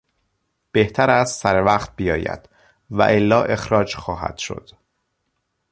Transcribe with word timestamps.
بهتر 0.71 1.09
است 1.09 1.41
سر 1.41 1.63
وقت 1.63 1.95
بیاید 1.95 2.49
والا 2.89 3.43
اخراج 3.43 3.95
خواهد 3.95 4.37
شد. 4.37 4.69